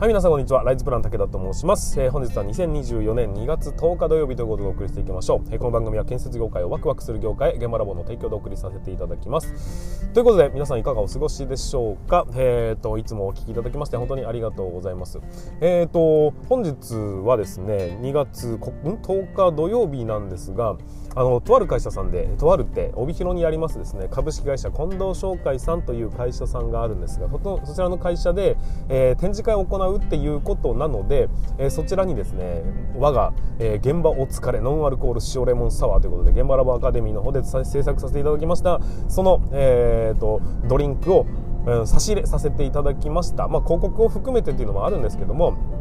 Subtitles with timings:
[0.00, 0.64] はい皆さんこんにちは。
[0.64, 10.10] ライズプラン武田と申します、えー、本日は2024年2月10日土曜日ということでお送りしていきましょう、えー、この番組は建設業界をワクワクする業界現場ラボの提供でお送りさせていただきます。
[10.14, 12.26] ということで皆さんいかがお過ごしでしょうか？
[12.34, 15.20] えっ、ー、といつもお聞きいただきまして本当にありがとうございます。
[15.60, 20.78] えっ、と本日はですね2月10日土曜日なんですが
[21.16, 28.56] あのとある会社さんでとあるって帯広にありますですね株式会社近藤商会さんという会社さんがあるんですがそちらの会社で、
[28.88, 31.28] え展示会を行うっていうことなので、
[31.58, 32.62] えー、そちらにですね
[32.96, 38.80] 我が、えー、現場お疲れノンアルコール塩レモンサワーということで現場ラボアカデミーの方で制作させていただきました。
[39.08, 41.26] その、えーと、ドリンクを、
[41.66, 45.79] うん、差し入れさせていただきました、まあ、広告を含めてっていうのもあるんですけども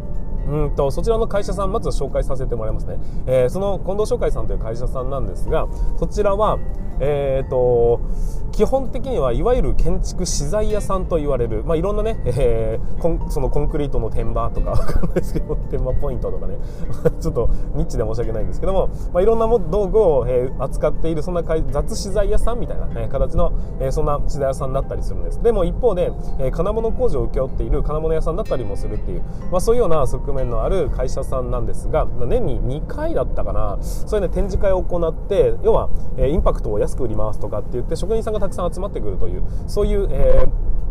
[0.49, 5.67] うんとそちらの会社さんまず紹介させてもらいますね、えー、その近藤商会さんという会社さんなんですが
[5.99, 6.58] そちらは
[7.02, 8.02] えーと、
[8.52, 16.58] 基本的にはいわゆる建築資材屋さんと言われる、まあ、いろんなね、えー、そのコンクリートの天板とか わかんないですけど天板ポイントとかね。
[17.19, 25.41] ちょっとニッチで申し訳ないんですけども、まあ、いろんな道具を、えー、扱っているそんな雑資材屋さんみたいな、えー、形の、えー、そんな資材屋さんだったりするんです。
[25.41, 33.77] でも一方で、えー、金物工場を請け負っている金物屋さんだったりもするっていう、まあ、そういうような側面面のある会社さんなんですが年に2回だったかな。
[33.81, 40.49] そういうね展示会を行って要は、えー、インパクトを安く売りますとかって言って職人さんがたくさん集まってくるというそういう、えー、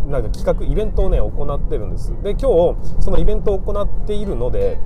[0.09, 2.14] なんか企画イベントをね行ってるんです。
[2.23, 4.78] で今日そのイベントを行っているので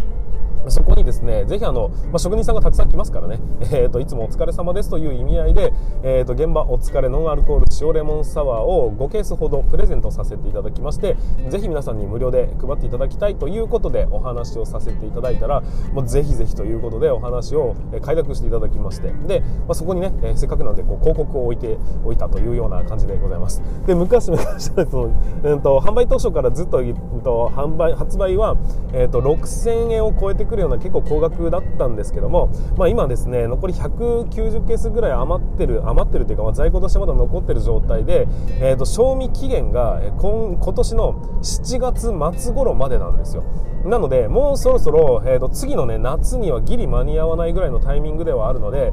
[0.69, 3.41] そこにですね、ぜひあの、まあ、職人さんがたくさん来ますからね、
[3.73, 11.17] えーと、いつもお疲れ様ですという意味合いで、えーと、現場お疲れノンアルコール塩レモンサワーを5ケースほどプレゼントさせていただきまして、
[11.49, 23.63] ぜひ皆さんに無料で配っていただきたいということでお話をさせていただいたら、もうぜひぜひということでお話を快諾していただきまして、で、まあ、そこにね、えー、せっかくなんでこう広告を置いておいたというような感じでございます。
[23.87, 25.11] で、昔々 その、
[25.43, 25.61] うん。
[25.63, 28.57] と、販売当初からずっと、うんと、販売、発売は、
[28.93, 38.27] えーと、6000円を超えてくるような結構高額だったんですけども、まあ、今ですね残り190ケースぐらい余ってる余ってるというか、まあ、在庫としてまだ残ってる状態で、
[38.61, 43.45] えーと、賞味期限が今今年の7月末頃までなんですよ。
[43.85, 48.93] なのでもうそろそろ、えーと次のね夏にはギリ間に合わないぐらいのタイミングではあるので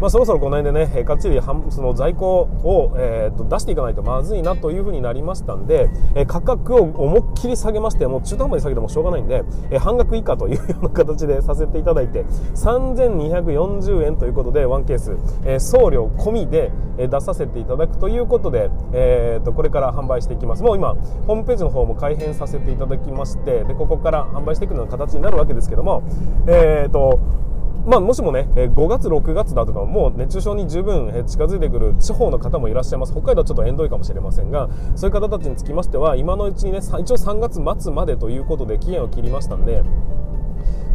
[0.00, 12.24] まあ、そろそろこの辺でね、かっちりその在庫を、えー、と出していかないとまずいなというふうになりましたんで、え価格を思いっきり下げまして、もう中途半端に下げてもしょうがないんで、え半額以下というような形でさせていただいて、
[12.54, 20.62] 3240円ということで、ワンケース、え送料込みで出させていただくということで、えー、とこれから販売していきます。
[20.62, 20.94] もう今、
[21.26, 26.02] ホームページの方も改編させていただきまして、でここから販売していくような形になるわけですけども、
[26.46, 27.20] えーと
[27.86, 33.12] まあ、もしもね、5月、6月だとか、もう熱中症に十分近づいてくる地方の方もいらっしゃいます。
[33.12, 39.82] 北海道はちょっと縁遠いかもしれませんが、そういう方たちにつきましては、今のうちにね、一応3月末までということで期限を切りましたんで、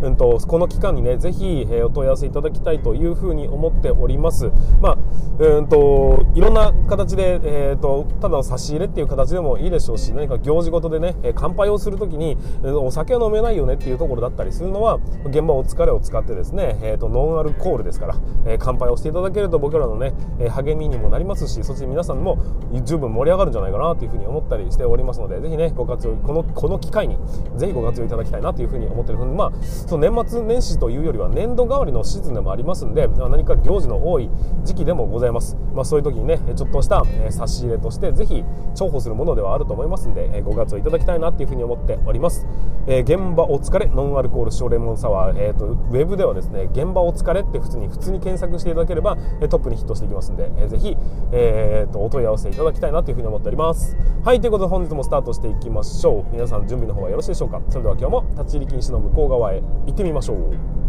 [0.01, 4.51] うんと、この期間にね、ぜひ、え、お問い合わせいただきたいというふうに思っております。
[4.81, 4.97] まあ、
[5.39, 20.13] うんと、いろんな形で、えーと、ただの差し入れっていう形でもいいでしょうし、何か行事ごとでね、乾杯をするときに、お酒は飲めないよねっていうところだったりするのは、現場お疲れを使ってですね、えーと、ノンアルコールですから、え、乾杯をしていただけると僕らのね、
[20.50, 22.38] 励みにもなりますし、そして皆さんも
[22.84, 27.17] 十分盛り上がるんじゃないかなというふうに思ったりしておりますので、ぜひね、ご活用、この、この機会に、
[27.55, 29.51] ぜひご活用いただきたいなというふうに思っているふうに、まあ、
[29.88, 34.29] その年末年始というよりは年度代わりのシーズンでもありますんで何か行事の多い
[34.63, 42.47] 時期でもございます、まあ、そういう時にねちょっとした差し入れとしてぜひ重宝するものではあると思いますんでご活用いただきたいなというふうに思っております、
[42.88, 49.17] えー、現場お疲れノンアルコール塩レモンサワー、えーと、ウェブではですね現場お疲れって普通に普通に検索していただければ
[49.50, 50.97] トップにヒットしていきますんで、ぜひ、
[51.31, 53.96] えーと、お問い合わせいただきたいなというふうに思っております。
[54.23, 56.25] はいということで本日もスタートしていきましょう。
[56.31, 57.62] 皆さん準備の方はよろしいでしょうか？
[57.69, 59.62] それでは今日も立ち入り禁止の向こう側へ。
[59.85, 60.84] 行ってみましょう。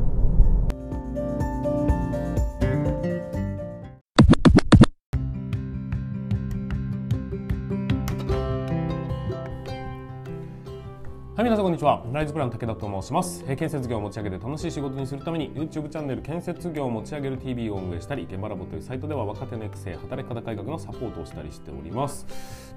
[11.76, 12.02] にちは。
[12.10, 13.44] ライズプラン武田と申します。
[13.54, 22.26] 建設業を持ち上げて楽しい仕事にするために YouTube チャンネル建設業を持ち上げる TV を運営したり、現場ラボというサイトでは若手の育成、働き方改革のサポートをしたりしております。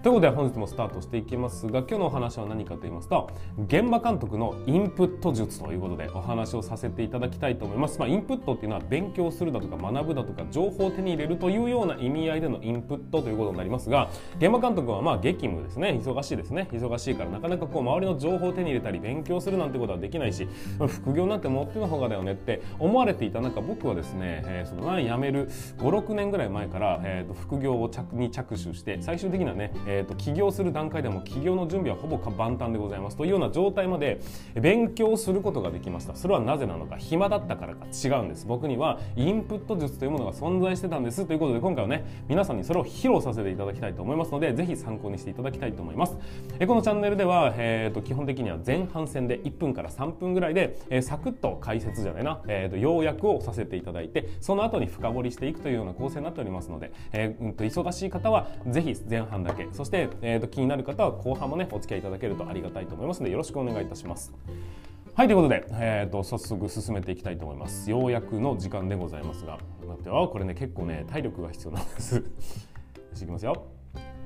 [0.04, 3.30] ということで本日もスタートしていきますが、今日のお話は何かと言いますと、
[3.68, 8.00] 現場監督のインプット術ということでお話をさせていただきたいと思います。
[8.00, 14.10] まあ、インプットっていうのは勉強するだとか学ぶだとか情報を手に入れるというような意味合いでのインプットということになりますが、
[14.40, 15.90] 現場監督はまあ激務ですね。
[16.04, 16.68] 忙しいですね。
[16.74, 20.48] 忙しいからなかなかこう周りの情報を手に入れたり勉強するなんてことはできないし
[20.88, 34.20] 副業なんて持ってのほうがだよねって思われていた中僕はですね、えー、その辞める56年ぐらい前から、えーと、副業を着に着手して最終的にはね、えーと、起業する段階でも起業の準備はほぼ万端でございますというような状態まで
[34.56, 36.16] 勉強することができました。
[36.16, 38.46] それはなぜなのか暇だったからか違うんです。
[38.46, 41.26] 僕にはインプット術というものが存在してたんです。
[41.26, 46.18] ということで今回はね皆さんにそれを披露させていただきたいと思いますのでぜひ参考にしていただきたいと思います。
[46.60, 64.34] えこのチャンネルでは、えーと、基本的には前半戦で1分から3分ぐらいで、えー、サクッと解説じゃないな、えーと、要約をさせていただいてその後に深掘りしていくというような構成になっておりますので、えー、うんと忙しい方はぜひ前半だけそして、えーと、気になる方は後半もねお付き合いいただけるとありがたいと思いますのでよろしくお願いいたします。
[65.16, 67.92] はいということで、えーと、早速進めていきたいと思います。
[67.92, 72.24] ようやくの時間でございますが待ってあこれね結構ね体力が必要なんです。
[73.22, 73.80] いきますよ。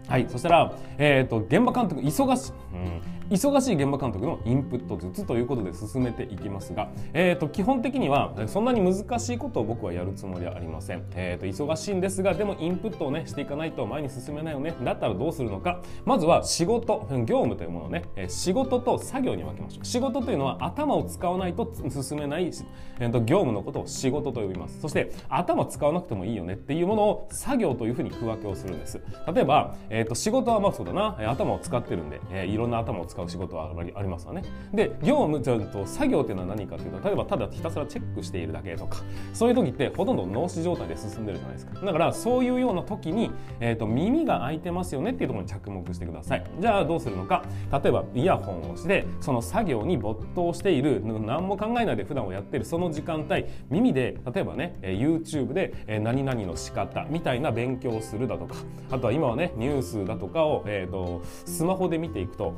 [0.07, 15.81] はい、そしたら、えーと、現場監督忙し,、うん、忙しい現場監督のインプット術ということで進めていきますが、えーと、基本的にはそんなに難しいことを僕はやるつもりはありません、えーと、忙しいんですがでもインプットをねしていかないと前に進めないよねだったらどうするのか。
[16.05, 19.85] まずは仕事業務というものをね仕事と作業に分けましょう。
[19.85, 22.51] 仕事というのは頭を使わないと進めない、
[22.99, 24.79] えー、と業務のことを仕事と呼びます。
[24.79, 29.01] そして頭使わなくてもいいよねっていうものを作業というふうに区分けをするんです。
[29.33, 31.17] 例えば、えー、と仕事はまあそうだな。
[31.31, 34.43] 頭を使ってるんで、えー、いろんな頭を使う仕事はありますわね。
[34.73, 38.99] で業務ちゃんと作業っていうのは何かというと例えばただひたすらチェックしているだけとか
[39.33, 41.85] そういう時ってほとんど脳死状態で進んでるじゃないですか。
[41.85, 46.43] だからそういうような時に、えーと、耳が開いてますよねっていうところに着目してください。
[46.59, 47.43] じゃあどうするのか。
[47.71, 58.55] 例えばイヤホンをしてその作業に没頭している何も考えないで普段をやってるその時間帯耳で例えばね YouTube で何々の仕方みたいな勉強をするだとか。
[58.91, 62.53] あとは今はねニュースだとかを、えーとスマホで見ていくと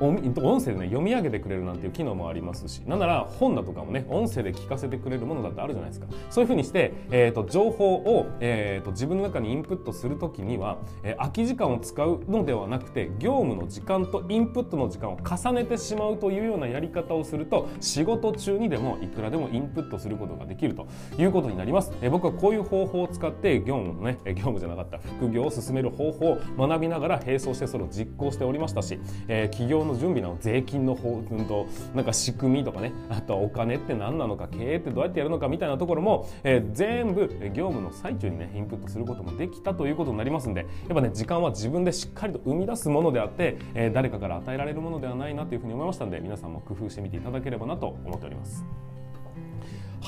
[0.00, 2.80] 音声でね読み上げてくれるなんていう機能もありますし。
[2.86, 6.06] なんなら本だとかもね音声で聞かせてくれるものだってあるじゃないですか。
[6.30, 20.86] そういうふうにして、えーと、情報を、えーと、自分の中にインプットするときには、えー、空き時間を使うのではなくて業務の時間とインプットの時間を重ねてしまうというようなやり方をすると仕事中にでもいくらでもインプットすることができると。
[21.18, 28.98] いうことになります、えー、僕はこういう方法を使って業務のね業務じゃなかった副業を進める方法を学びながら並走してそれを実行しておりましたし、
[29.28, 48.97] えー、企業の準備の税金の方、うんと、なんか仕組みとかねあとはお金って何なのか経営ってどうやってやるのかみたいなところも、えー、全部業務の最中にねインプットすることもできたということになりますんでやっぱね時間は自分でしっかりと生み出すものであって、えー、誰かから与えられるものではないなというふうに思いましたんで皆さんも工夫してみていただければなと思っております。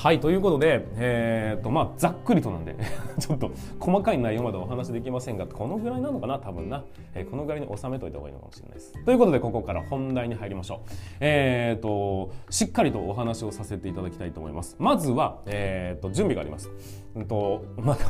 [0.01, 2.75] はいということで、えーとまあ、ざっくりとなんで
[3.21, 6.83] ちょっと細かい内容までお話できませんがこのぐらいなのかな多分な、
[7.13, 8.93] えー、このぐらいに収めといた方がいいのかもしれないです。
[9.05, 10.89] ということでここから本題に入りましょう。
[11.19, 14.75] えーと、しっかりとお話をさせていただきたいと思います。
[14.79, 16.71] まずは、えーと、準備があります。
[17.13, 18.05] うんとまた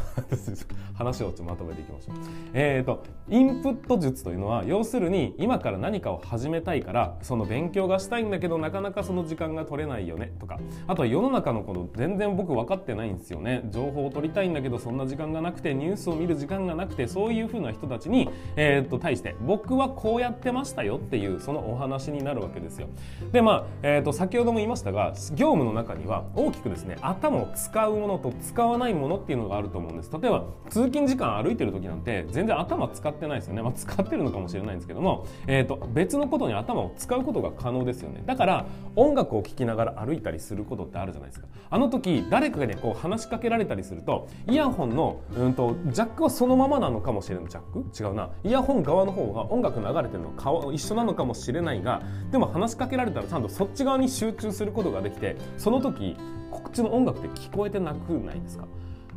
[0.96, 2.16] 話をちょっとまとめていきましょう。
[2.54, 13.64] えーとインプット術というのは要するに今から何かを始めたいからその勉強がしたいんだけどなかなかその時間が取れないよねとかあとは世の中のこの全然僕分かってないんですよね。
[13.70, 22.88] 情報を取りたいんだけどそんな時間がなくてニュースを見る時間がなくてそういう風な人たちに、えー、っと対して僕はこうやってましたよっていうそのお話になるわけですよ。
[23.32, 30.12] でまあ、えー、っと先ほども言いましたが業務の中には大きくですね頭を使うものと使わないものっていうのがあると思うんです。
[30.12, 38.24] 例えば通勤時間歩いてる時なんて全然頭使ってないですよね、まあ、使ってるのかもしれないんですけども、えーと、と別のことに頭を使うことが可能ですよね。
[38.26, 41.48] だから音楽を聴きながら歩いたりすることってあるじゃないですか。
[41.74, 48.04] あの時誰かにこう話しかけられたりするとイヤホンの、うんと、ジャックはそのままなのかもしれないジャック？
[48.04, 48.30] 違うな。
[48.44, 56.18] イヤホン側の方が音楽流れてるのか一緒なのかもしれないがでも話しかけられたらちゃんとそっち側に集中することができてその時
[56.52, 58.68] こっちの音楽って聞こえてなくないですか？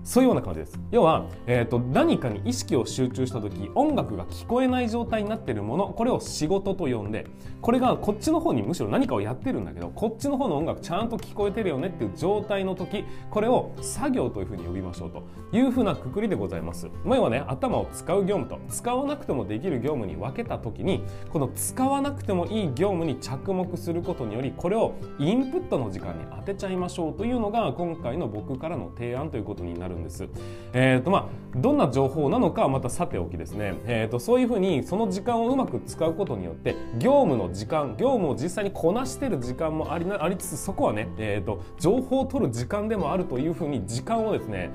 [0.05, 0.79] そういうような感じです。
[0.91, 7.27] 要は、えーと、何かに意識を集中した時音楽が聞こえない状態になっているものこれを仕事と呼んで
[7.61, 15.23] これがこっちの方にむしろ何かをやってるんだけどこっちの方の音楽ちゃんと聞こえてるよねっていう状態の時これを作業というふうに呼びましょうと。
[15.55, 16.89] いうふうなくくりでございます。
[17.05, 30.29] 前はね頭を使う業務と使わなくてもできる業務に分けた時にこの使わなくてもいい業務に着目することによりこれをインプットの時間に当てちゃいましょうというのが今回の僕からの提案ということになるんです。
[30.73, 44.71] えーとまあ、どんな情報なのかはまたさておきですね、えーと、そういうふうにその時間をうまく使うことによって業務の時間業務を実際にこなしてる時間もありありつつそこはね、えーと、情報を取る時間でもあるというふうに時間をですね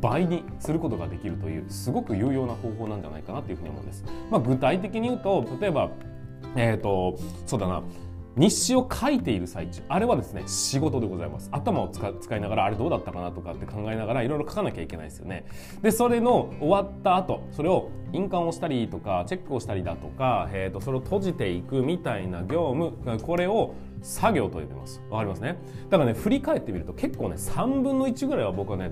[0.00, 4.04] 倍にすることができるというすごく有用な方法なんじゃないかなというふうに思うんです。
[4.30, 5.90] まあ、具体的に言うと例えば
[6.56, 7.82] えーとそうだな
[8.36, 11.48] 日誌を書いている最中あれはですね仕事でございます。
[11.52, 15.46] 頭を使いながらあれどうだったかなとかって考えながらいろいろ書かなきゃいけないですよね。
[15.82, 25.56] でそれの終わった後それを印鑑をしたりとかチェックをしたりだとか、えーと、それを閉じていくみたいな業務これを作業と呼びますわかりますね？
[25.88, 28.90] だからね振り返ってみると結構ね3分の1ぐらいは僕はね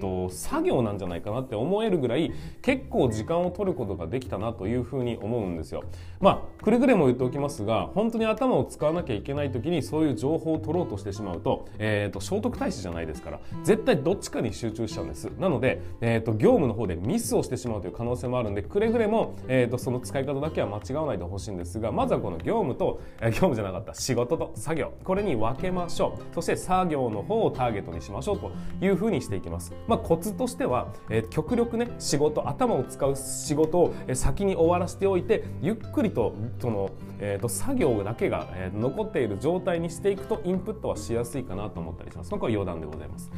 [0.00, 5.84] と作業なんじゃないかなって思えるぐらい結構時間を取ることができたなというふうに思うんですよ。
[6.20, 15.24] まあくれぐれも言っておきますが本当に頭を使わなきゃいけない時にそういう情報を取ろうとしてしまうと,、えーと、聖徳太子じゃないですから絶対どっちかに集中しちゃうんです。
[15.38, 29.72] なので、えーと、業務の方でミスをしてしまうという可能性もあるんでくれぐれも、えーと、その使い方だけは間違わないでほしいんですがまずはこの業務と、え、業務じゃなかった仕事と作業これに分けましょうそして作業の方をターゲットにしましょうというふうにしていきます。
[29.86, 36.90] まあ、コツとしては、えー、極力ね仕事頭を使う仕事を先に終わらせておいてゆっくりとその、
[37.20, 42.30] えーと、作業だけが、えー、残っている状態にしていくとインプットはしやすいかなと思ったりします。
[42.30, 43.30] これは余談でございます。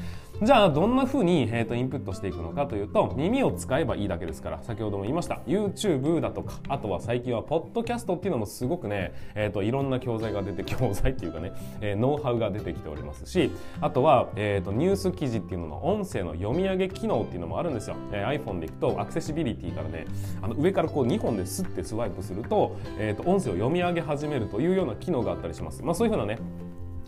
[0.43, 13.51] じゃあどんなふうに、えーと、インプットしていくのかというと耳を使えばいいだけですから先ほども言いました YouTube だとかあとは最近はポッドキャストっていうのもすごくね、えーと、いろんな教材が出て教材っていうかね、えー、ノウハウが出てきておりますし
[13.83, 20.07] あとは、えーと、ニュース記事っていうのの音声の読み上げ機能っていうのもあるんですよ、えー、iPhone でいくとアクセシビリティからね
[20.41, 26.39] あの上からこう2本でスッてスワイプすると,、えー、と音声を読み上げ始めるというような機能があったりします、まあ、そういうふうなね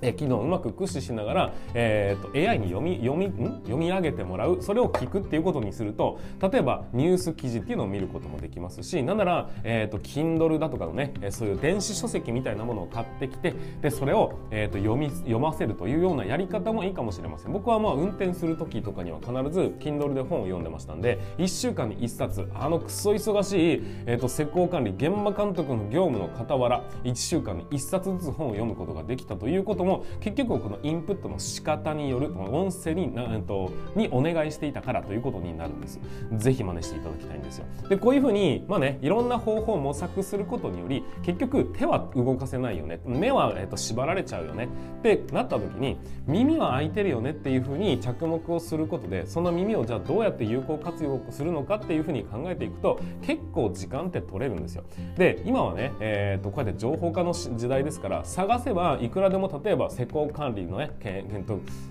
[0.03, 3.61] え機能をうまく駆使しながら、えーと、AI に読み読みん？
[3.63, 4.59] 読み上げてもらう。
[4.61, 17.53] それを聞くっていうことにすると例えばニュース記事っていうのを見ることもできますしなんなら、えーと、Kindle だとかのねそういう電子書籍みたいなものを買ってきてでそれを、えーと、読み読ませるというようなやり方もいいかもしれません。
[17.53, 36.01] 僕はまあ運転する時とかには必ず Kindle で本を読んでましたんで1週間に1冊あのクソ忙しい、えー、と施工管理現場監督の業務の傍ら1週間に1冊ずつ本を読むことができたということも結局このインプットの仕方による音声にな、えっと、にお願いしていたからということになるんです。
[36.37, 37.67] ぜひ真似していただきたいんですよ。
[37.89, 44.69] でこういうふうにまあねいろんな方法を模索することにより結局手は動かせないよね目は、えっと、縛られちゃうよね
[45.01, 45.97] ってなった時に
[46.27, 54.85] 耳は開いてるよねっていうふうに着目をすることでその耳をじゃあどうやって有効活用するのかっていうふうに考えていくと結構時間って取れるんですよ。
[55.17, 60.91] で今はね、えー、とこうやって情報化の時代ですから探せばいくらでも例えば施工管理のね、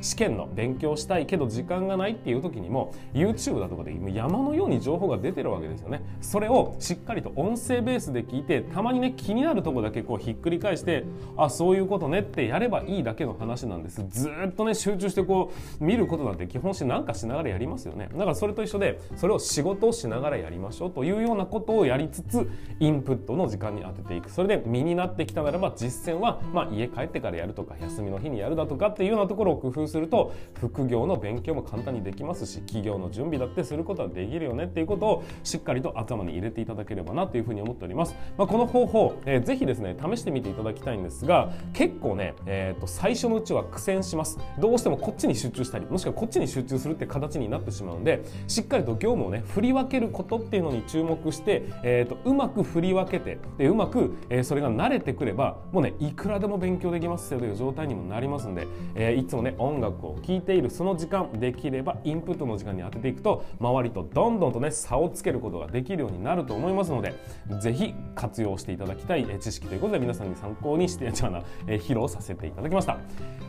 [0.01, 6.01] 試験の勉強したいけど時間がないっていう時にも YouTube だとかで山のように情報が出てるわけですよね。
[6.21, 11.03] それをしっかりと音声ベースで聞いてたまにね気になるとこだけこうひっくり返して
[11.37, 14.05] あそういうことねってやればいいだけの話なんです。
[14.09, 18.09] ずっとね集中してこう見ることなんて基本しなんかしながらやりますよね。
[18.11, 24.31] だからそれと一緒でそれを仕事をしながらやりましょうというようなことをやりつつインプットの時間に当てていく。
[24.31, 44.37] それで身になってきたならば実践はまあ家帰ってからやるとか休みの日にやるだとかっていうようなところを工夫すると副業の勉強も簡単にできますし企業の準備だってすることはできるよねっていうことをしっかりと頭に入れていただければなというふうに思っております、まあ、この方法、えー、ぜひですね試してみていただきたいんですが結構ね、えー、と最初のうちは苦戦します。
[44.59, 67.13] どうしてもこっちに集中したりもしくはこっちに集中するって形になってしまうのでしっかりと業務をね振り分けることっていうのに注目して、えー、とうまく振り分けてでうまく、えー、それが慣れてくればもうねいくらでも勉強できますよという状態にもなりますんで、えー、いつもね音楽を聴いているその時間できればインプットの時間に当てていくと周りとどんどんとね差をつけることができるようになると思いますので
[67.59, 72.97] 是非活用していただきたい知識ということで皆さんに参考にして違うな、えー、披露させていただきました。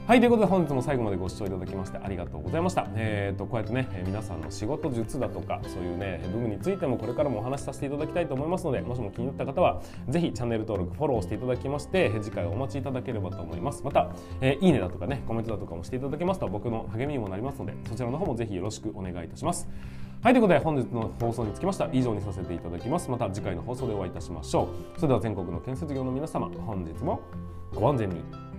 [0.04, 2.88] はいということで本日も最後までご視聴いただきましてありがとうございました。
[2.96, 13.84] えっ、ー、とこうやってね皆さんの仕事術だとかそういうね部分についてもこれからもお話しさせていただきたいと思いますのでもしも気になった方はぜひチャンネル登録フォローしていただきまして次回お待ちいただければと思います。
[13.84, 19.68] また、えー、いいねだとかねコメントだとかもしていただけますと僕の励みにもなりますのでそちらの方もぜひよろしくお願いいたします。
[20.20, 23.08] はいということで本日の放送につきましては以上にさせていただきます。
[23.08, 24.98] また次回の放送でお会いいたしましょう。
[24.98, 27.20] それでは全国の建設業の皆様本日も
[27.72, 28.51] ご安全に。